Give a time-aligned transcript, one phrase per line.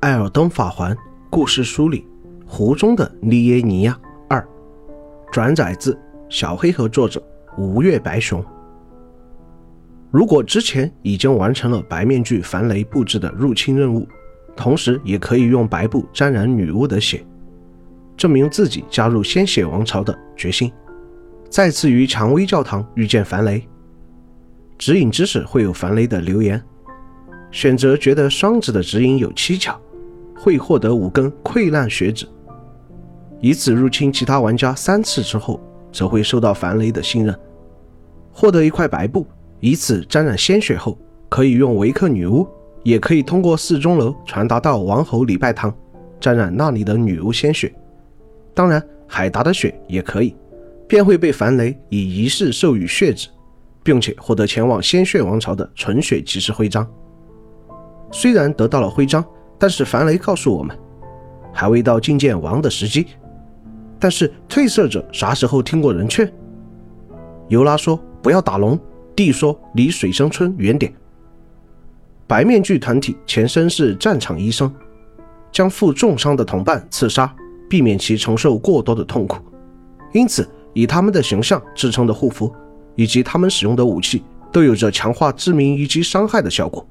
[0.00, 0.96] 艾尔登法环
[1.28, 2.06] 故事书里
[2.46, 4.46] 湖中的利耶尼亚二，
[5.32, 7.20] 转载自小黑盒作者
[7.56, 8.44] 吴越白熊。
[10.12, 14.06] 如果之前已经完成了白面具樊雷布置的入侵任务，
[14.54, 17.26] 同时也可以用白布沾染女巫的血，
[18.16, 20.72] 证明自己加入鲜血王朝的决心。
[21.50, 23.66] 再次于蔷薇教堂遇见樊雷，
[24.78, 26.62] 指引知识会有樊雷的留言。
[27.50, 29.76] 选择觉得双子的指引有蹊跷。
[30.40, 32.26] 会获得五根溃烂血指，
[33.40, 35.60] 以此入侵其他玩家三次之后，
[35.92, 37.36] 则会受到樊雷的信任。
[38.32, 39.26] 获得一块白布，
[39.58, 40.96] 以此沾染鲜血后，
[41.28, 42.46] 可以用维克女巫，
[42.84, 45.74] 也可以通过四钟楼传达到王侯礼拜堂，
[46.20, 47.74] 沾染那里的女巫鲜血。
[48.54, 50.36] 当然，海达的血也可以，
[50.86, 53.28] 便会被樊雷以仪式授予血指，
[53.82, 56.88] 并且获得前往鲜血王朝的纯血骑士徽章。
[58.12, 59.24] 虽然得到了徽章。
[59.58, 60.76] 但是樊雷告诉我们，
[61.52, 63.06] 还未到觐见王的时机。
[63.98, 66.32] 但是褪色者啥时候听过人劝？
[67.48, 68.78] 尤拉说不要打龙，
[69.16, 70.92] 弟说离水生村远点。
[72.26, 74.72] 白面具团体前身是战场医生，
[75.50, 77.34] 将负重伤的同伴刺杀，
[77.68, 79.38] 避免其承受过多的痛苦。
[80.12, 82.54] 因此，以他们的形象制成的护符，
[82.94, 86.86] 以及他们使用的武器，都有着强化致命一击伤害的效果。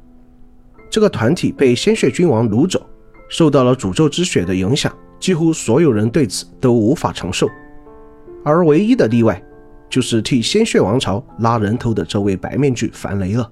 [0.89, 2.85] 这个团体被鲜血君王掳走，
[3.29, 7.47] 受到了诅咒之血的影响，几乎所有人对此都无法承受。
[8.43, 9.41] 而唯一的例外，
[9.89, 13.49] 就是替鲜血王朝拉人头的这位白面具樊雷了。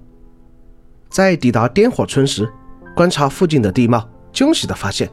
[1.08, 2.48] 在抵达颠火村时，
[2.94, 5.08] 观察附近的地貌，惊喜地发现，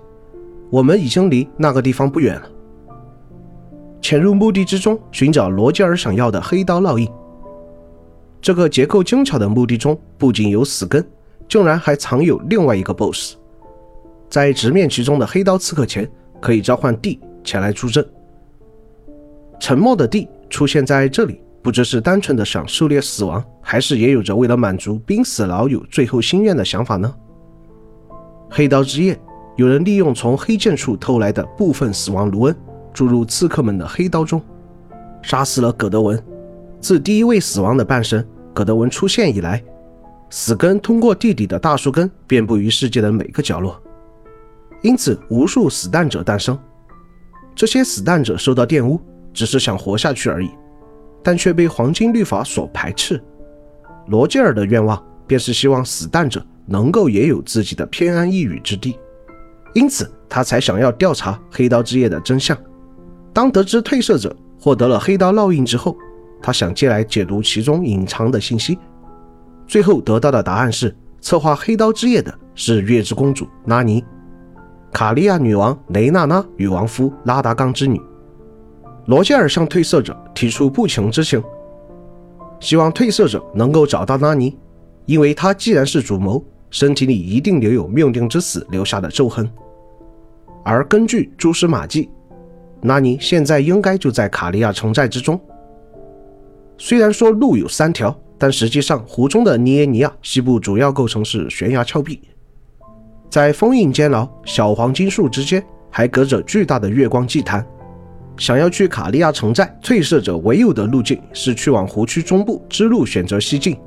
[0.70, 2.50] 我们已经离那个地方不远了。
[4.02, 7.10] 潜入墓地之中，寻找罗吉尔想要的黑刀烙印。
[8.42, 11.06] 这个结构精巧的墓地中，不仅有死根。
[11.48, 13.36] 竟然还藏有另外一个 BOSS，
[14.30, 16.10] 在直面其中的黑刀刺客前，
[16.42, 18.06] 可以召唤地前来助阵。
[19.60, 27.14] 沉默的地出现在这里，不知是单纯的想狩猎死亡，还是也有着为了满足濒死老友最后心愿的想法呢？
[28.50, 29.18] 黑刀之夜，
[29.56, 32.56] 有人利用从黑剑处偷来的部分死亡卢恩，
[32.94, 34.42] 注入刺客们的黑刀中，
[35.22, 36.22] 杀死了葛德文。
[36.82, 39.64] 自第一位死亡的半神葛德文出现以来。
[40.36, 43.80] 死根通过地底的大树根遍布于世界的每个角落，
[44.82, 46.58] 因此无数死蛋者诞生。
[47.54, 49.00] 这些死蛋者受到玷污，
[49.32, 50.50] 只是想活下去而已，
[51.22, 53.24] 但却被黄金律法所排斥。
[54.08, 58.98] 罗杰尔的愿望便是希望死蛋者能够也有自己的偏安一隅之地，
[59.76, 62.58] 因此他才想要调查黑刀之夜的真相。
[63.32, 65.96] 当得知褪色者获得了黑刀烙印之后，
[66.42, 68.80] 他想借来解读其中隐藏的信息。
[69.66, 74.04] 最后得到的答案是，策划黑刀之夜的是月之公主拉尼，
[74.92, 78.00] 卡利亚女王雷娜娜与王夫拉达冈之女。
[79.08, 81.42] 罗杰尔向褪色者提出不情之请，
[82.60, 84.56] 希望褪色者能够找到拉尼，
[85.06, 89.50] 因为她既然是主谋，身体里一定留有命定之死留下的咒痕。
[90.64, 92.10] 而根据蛛丝马迹，
[92.84, 95.40] 拉尼现在应该就在卡利亚城寨之中。
[96.78, 98.16] 虽然说路有三条。
[98.38, 102.20] 但实际上，湖中的尼耶尼亚西部主要构成是悬崖峭壁，
[103.30, 107.66] 在封印监牢小黄金树之间，还隔着巨大的月光祭坛。
[108.36, 113.78] 想要去卡利亚城寨，褪色者唯有的路径是去往湖区中部之路，选择西进。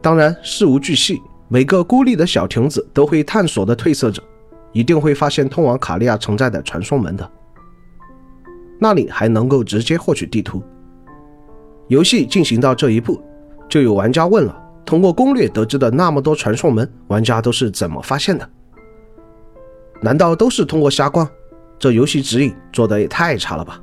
[0.00, 4.22] 当然，事无巨细，每个孤立的小亭子都会探索的褪色者，
[4.72, 7.30] 一定会发现通往卡利亚城寨的传送门的，
[8.80, 10.62] 那里还能够直接获取地图。
[11.88, 13.22] 游戏进行到这一步，
[13.68, 18.48] 就有玩家问了：通过攻略得知的那么多传送门，玩家都是怎么发现的？
[20.00, 21.28] 难道都是通过瞎逛？
[21.78, 23.80] 这游戏指引做的也太差了吧！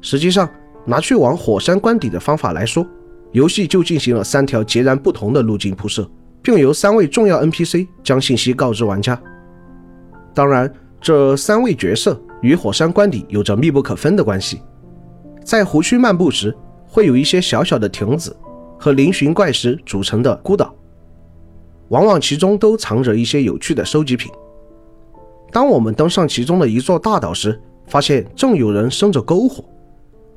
[0.00, 0.48] 实际上，
[0.84, 2.84] 拿去往火山关底的方法来说，
[3.32, 6.08] 游戏就进行了三条截然不同的路径铺设，
[6.42, 9.20] 并由三位重要 NPC 将信息告知玩家。
[10.34, 14.60] 当然，这三位角色与火山关底有着密不可分的关系。
[15.44, 16.56] 在湖区漫步时，
[16.94, 18.36] 会有一些小小的亭子
[18.78, 20.72] 和嶙峋怪石组成的孤岛，
[21.88, 24.30] 往往其中都藏着一些有趣的收集品。
[25.50, 29.64] 当我们登上其中的一座大岛时，发现正有人生着篝火，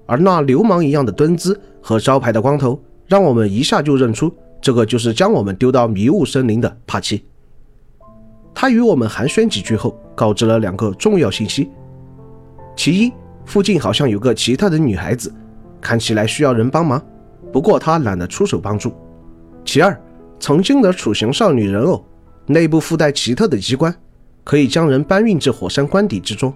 [0.08, 7.24] 而那流氓一样的蹲姿和招牌的光头，让我们一下就认出这个就是将我们丢到迷雾森林的帕奇。
[8.56, 11.70] 他与我们寒暄几句后，告知了两个重要信息：
[12.76, 13.14] 其一，
[13.46, 15.32] 附近好像有个奇特的女孩子。
[15.88, 17.02] 看起来需要人帮忙，
[17.54, 18.94] 不过他懒得出手帮助。
[19.64, 19.98] 其二，
[20.38, 22.06] 曾经的雏形少女人偶
[22.46, 23.96] 内部附带奇特的机关，
[24.44, 26.54] 可以将人搬运至火山官邸之中。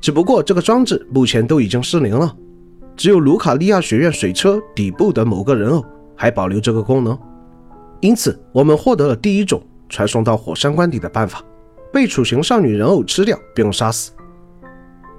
[0.00, 2.34] 只不过这个装置目前都已经失灵了，
[2.96, 5.84] 只有卢卡利亚学院水车底部的某个人偶
[6.16, 7.18] 还保留这个功能。
[8.00, 11.44] 因此，我们获得了第一种传送到火山官邸的办法：
[11.92, 14.12] 被处刑少女人偶吃掉并杀死。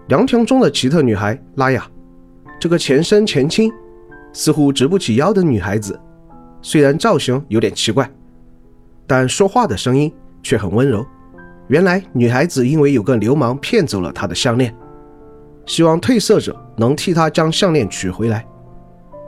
[0.07, 1.87] 凉亭中的奇特女孩拉雅，
[2.61, 3.73] 这个前身前倾、
[4.33, 5.99] 似乎直不起腰的女孩子，
[6.61, 8.07] 虽然造型有点奇怪，
[9.07, 10.13] 但说话的声音
[10.43, 11.03] 却很温柔。
[11.69, 14.71] 原来女孩子因为有个流氓骗走了她的项链，
[15.65, 18.45] 希望褪色者能替她将项链取回来。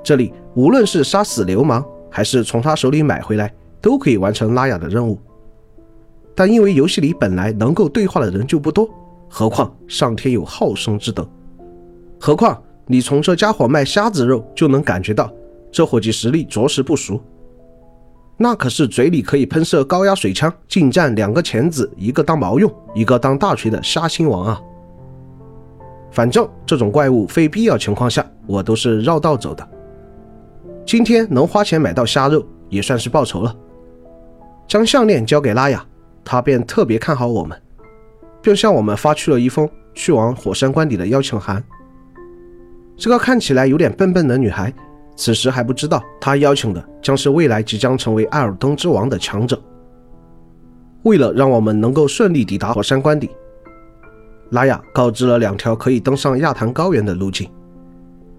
[0.04, 3.52] 这里无论是杀死流氓，还是从他手里买回来，
[3.82, 5.20] 都可以完成拉雅的任务。
[6.36, 8.88] 但因为游戏里本来能够对话的人就不多，
[9.28, 11.28] 何况上天有好生之德，
[12.20, 15.32] 何况你从这家伙卖虾子肉就能感觉到，
[15.72, 17.22] 这伙计实力着实不俗。
[18.36, 24.62] 那可是嘴里可以喷射高压水枪，近战两个钳子，一个当毛用，一个当大锤的虾星王啊！
[26.12, 29.68] 反正这种怪物非必要情况下，我都是绕道走的。
[30.86, 33.56] 今天能花钱买到虾肉，也算是报仇了。
[34.68, 35.86] 将项链交给拉雅，
[36.26, 37.60] 他便特别看好我们，
[38.42, 41.64] 并向我们发去了一封去往火山关底的邀请函。
[42.98, 44.74] 这个看起来有点笨笨的女孩。
[45.16, 49.62] 此时还不知道，她邀请的将是未来即将成为艾尔登之王的强者。
[51.04, 53.30] 为了让我们能够顺利抵达火山关底，
[54.50, 57.48] 拉雅告知了两条可以登上亚坛高原的路径。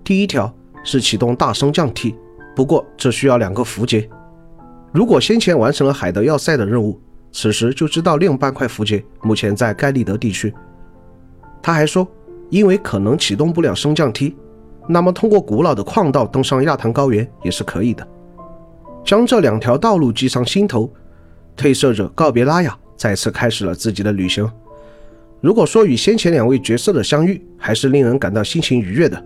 [0.03, 0.53] 第一条
[0.83, 2.15] 是启动大升降梯，
[2.57, 4.09] 不过这需要两个符节。
[4.93, 7.01] 如果先前完成了海德要塞的任务，
[7.31, 10.53] 此时就知道另半块符节目前在盖利德地区。
[11.63, 12.07] 他还说，
[12.51, 14.35] 因为可能启动不了升降梯。
[14.87, 18.07] 那么，通过古老的矿道登上亚坛高原也是可以的。
[19.05, 20.93] 将这两条道路记上心头，
[21.57, 24.51] 褪色者告别拉雅，再次开始了自己的旅行。
[25.41, 29.23] 如果说与先前两位角色的相遇还是令人感到心情愉悦的，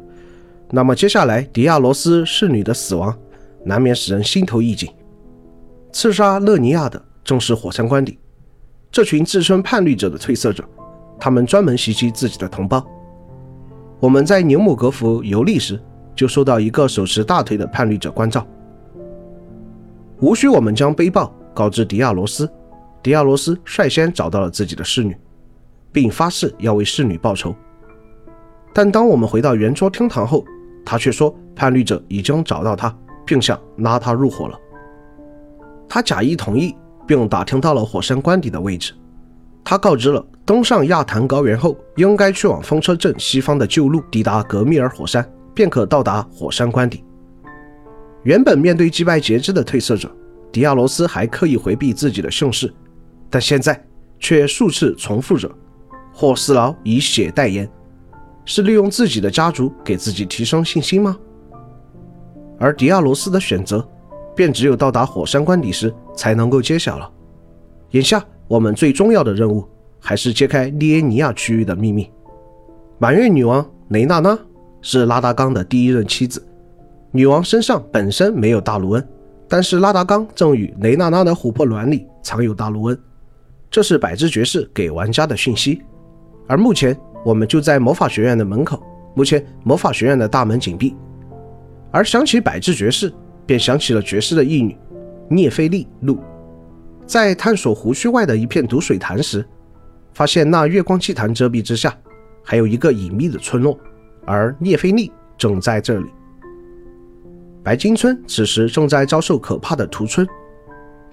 [0.70, 3.16] 那么接下来迪亚罗斯侍女的死亡，
[3.64, 4.88] 难免使人心头一紧。
[5.92, 8.18] 刺杀勒尼亚的正是火山官邸，
[8.90, 10.64] 这群自称叛逆者的褪色者，
[11.20, 12.84] 他们专门袭击自己的同胞。
[14.00, 15.80] 我们在牛姆格福游历时，
[16.14, 18.46] 就受到一个手持大腿的叛逆者关照。
[20.20, 22.48] 无需我们将背报告知迪亚罗斯，
[23.02, 25.16] 迪亚罗斯率先找到了自己的侍女，
[25.90, 27.54] 并发誓要为侍女报仇。
[28.72, 30.44] 但当我们回到圆桌厅堂后，
[30.84, 32.96] 他却说叛逆者已经找到他，
[33.26, 34.56] 并想拉他入伙了。
[35.88, 38.92] 他假意同意，并打听到了火山官邸的位置。
[39.70, 47.04] 他告知了登上亚坛高原后，应该去往风车镇西方的旧路，抵达格密尔火山，便可到达火山官邸。
[48.22, 50.10] 原本面对击败截肢的褪色者，
[50.50, 52.72] 迪亚罗斯还刻意回避自己的姓氏，
[53.28, 53.78] 但现在
[54.18, 55.50] 却数次重复着
[56.14, 57.70] 霍斯劳以血代言，
[58.46, 61.14] 是利用自己的家族给自己提升信心吗？
[62.58, 63.86] 而迪亚罗斯的选择，
[64.34, 67.12] 便只有到达火山官邸时才能够揭晓了。
[67.90, 68.24] 眼下。
[68.48, 69.62] 我们最重要的任务
[70.00, 72.10] 还是揭开利耶尼亚区域的秘密。
[72.98, 74.36] 满月女王雷娜娜
[74.80, 76.42] 是拉达冈的第一任妻子。
[77.12, 79.08] 女王身上本身没有大卢恩，
[79.48, 82.98] 但是拉达冈正与雷娜娜的琥珀卵里藏有大卢恩，
[83.70, 85.82] 这是百之爵士给玩家的讯息。
[86.46, 88.82] 而目前我们就在魔法学院的门口，
[89.14, 90.96] 目前魔法学院的大门紧闭。
[91.90, 93.12] 而想起百之爵士，
[93.44, 94.76] 便想起了爵士的义女
[95.28, 96.18] 涅菲利露。
[97.08, 99.42] 在探索湖区外的一片毒水潭时，
[100.12, 101.96] 发现那月光祭坛遮蔽之下，
[102.44, 103.80] 还有一个隐秘的村落，
[104.26, 106.06] 而聂菲利正在这里。
[107.64, 110.28] 白金村此时正在遭受可怕的屠村，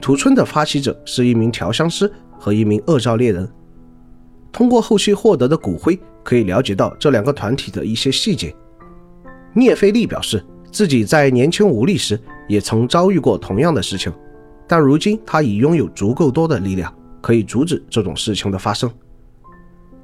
[0.01, 3.49] 屠村的发起者是一名调香师和一名恶兆猎人。
[4.51, 8.53] 通过后期获得的骨灰，可以了解到这两个团体的一些细节。
[9.53, 14.11] 聂菲利表示自己在年轻无力时，也曾遭遇过同样的事情。
[14.67, 18.89] 但如今他已拥有足够多的力量，可以阻止这种事情的发生。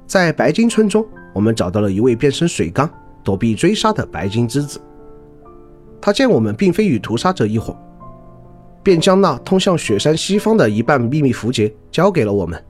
[0.06, 2.88] 在白金村中，我们找到了一位变身水缸、
[3.24, 4.80] 躲避追杀的白金之子。
[6.00, 7.76] 他见我们并非与屠杀者一伙，
[8.82, 12.62] 便将那通向雪山西方的一半秘密符节交给了我们。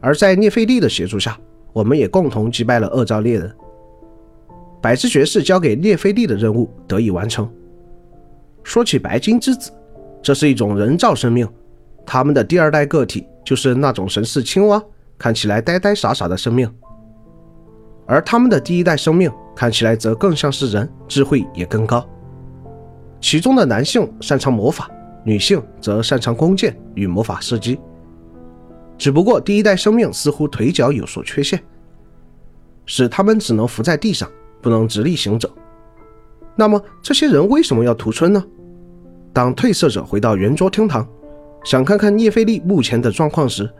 [0.00, 1.38] 而在聂菲利的协助下，
[1.72, 3.54] 我们也共同击败了恶兆猎人。
[4.82, 7.50] 百之爵士交给聂菲利的任务得以完成。
[8.62, 9.70] 说起白金之子。
[10.26, 11.48] 这是一种人造生命，
[12.04, 14.82] 他们的第二代个体就是那种神似青蛙、
[15.16, 16.68] 看起来呆呆傻傻的生命，
[18.06, 22.04] 而他们的第一代生命看起来则更像是人，智慧也更高。
[23.20, 24.90] 其中的男性擅长魔法，
[25.24, 27.78] 女性则擅长弓箭与魔法射击。
[28.98, 31.62] 只不过第一代生命似乎腿脚有所缺陷，
[32.84, 34.28] 使他们只能伏在地上，
[34.60, 35.48] 不能直立行走。
[36.56, 38.44] 那么这些人为什么要屠村呢？
[39.36, 41.06] 当褪色者回到圆桌厅堂，
[41.62, 43.70] 想看看聂菲利目前的状况时，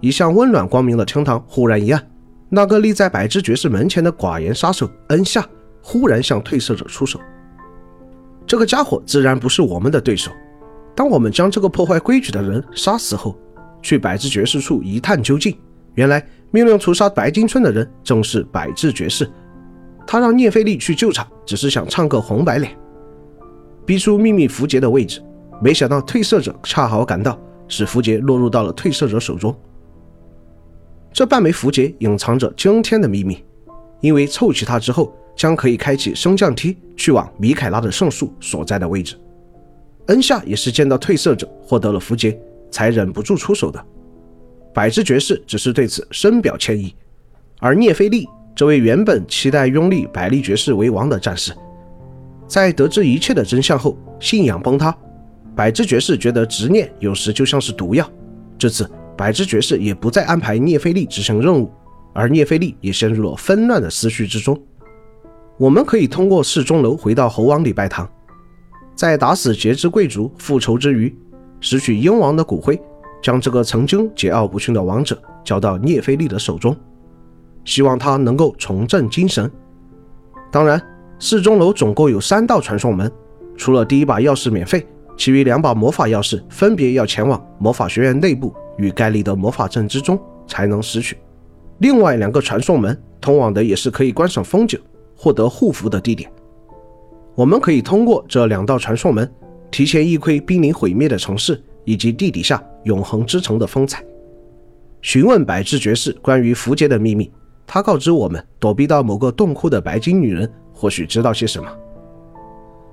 [0.00, 2.04] 一向温暖光明的厅堂忽然一暗。
[2.48, 5.48] 那个立在百之爵士门前的寡言杀手恩夏
[5.80, 7.20] 忽然向褪色者出手。
[8.44, 10.32] 这个家伙自然不是我们的对手。
[10.96, 13.38] 当我们将这个破坏规矩的人杀死后，
[13.82, 15.56] 去百之爵士处一探究竟，
[15.94, 16.20] 原来
[16.50, 19.30] 命令屠杀白金村的人正是百之爵士。
[20.04, 22.76] 他让聂菲利去救场，只是想唱个红白脸，
[23.86, 25.22] 逼出秘密符节的位置。
[25.60, 29.54] 没想到褪色者恰好赶到，使符节落入到了褪色者手中。
[31.12, 33.44] 这半枚符节隐藏着惊天的秘密，
[34.00, 39.16] 因为凑齐它之后，将可以开启升降梯去往米凯拉的圣树所在的位置。
[40.06, 42.36] 恩夏也是见到褪色者获得了符节，
[42.70, 43.84] 才忍不住出手的。
[44.74, 46.94] 百之爵士只是对此深表歉意，
[47.60, 51.52] 而聂菲利这位原本期待拥立百利爵士为王的战士，
[52.52, 54.94] 在得知一切的真相后，信仰崩塌。
[55.56, 58.06] 百之爵士觉得执念有时就像是毒药，
[58.58, 58.86] 这次。
[59.16, 61.72] 百之爵士也不再安排聂菲利执行任务，
[62.12, 64.60] 而聂菲利也陷入了纷乱的思绪之中。
[65.56, 68.06] 我们可以通过市钟楼回到猴王礼拜堂，
[68.94, 71.14] 在打死节之贵族复仇之余，
[71.58, 72.78] 拾取鹰王的骨灰，
[73.22, 76.76] 将这个曾经桀骜不驯的王者交到聂菲利的手中，
[77.64, 79.50] 希望他能够重振精神。
[80.50, 80.78] 当然，
[81.24, 83.08] 四钟楼总共有三道传送门，
[83.56, 84.84] 除了第一把钥匙免费，
[85.16, 88.52] 其余两把魔法钥匙分别要前往魔法学院内部。
[88.78, 91.16] 与盖利的魔法阵之中才能拾取。
[91.78, 94.80] 另外两个传送门通往的也是可以观赏风景、
[95.14, 96.28] 获得护符的地点。
[97.34, 99.30] 我们可以通过这两道传送门，
[99.70, 104.02] 提前一窥濒临毁灭的城市以及地底下永恒之城的风采。
[105.02, 107.30] 询问百智爵士关于符节的秘密，
[107.66, 110.50] 他告知我们，躲避到某个洞窟的白金女人
[110.82, 111.70] 或许知道些什么。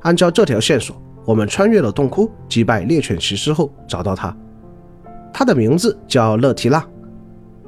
[0.01, 4.31] 按照这条线索，我们穿越了洞窟，击败猎犬骑士后，找到他。
[5.33, 6.85] 他的名字叫勒提娜，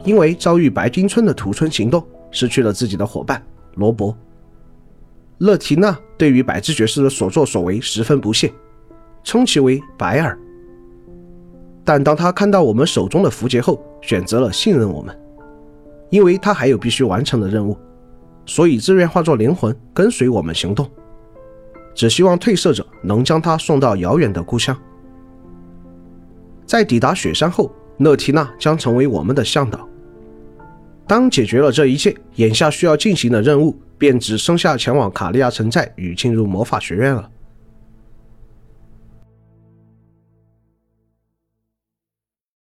[0.03, 3.41] 因为遭遇白金村的屠村行动，失去了自己的伙伴
[3.73, 4.15] 罗伯。
[5.39, 8.53] 勒提娜对于百之爵士的所作所为十分不屑，
[9.23, 10.37] 称其为白尔。
[11.83, 15.19] 但当他看到我们手中的符节后，选择了信任我们，
[16.11, 17.75] 因为他还有必须完成的任务，
[18.53, 20.85] 所以自愿化作灵魂跟随我们行动，
[21.95, 24.77] 只希望褪色者能将他送到遥远的故乡。
[26.65, 29.87] 在抵达雪山后，乐缇娜将成为我们的向导。
[31.07, 37.29] 当解决了这一切，眼下需要进行的任务便只剩下前往卡利亚城寨与进入魔法学院了。